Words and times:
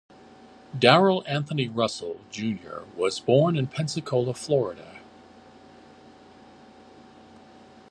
Darrell 0.75 1.23
Anthony 1.27 1.69
Russell, 1.69 2.21
Junior 2.31 2.85
was 2.95 3.19
born 3.19 3.55
in 3.55 3.67
Pensacola, 3.67 4.33
Florida. 4.33 4.99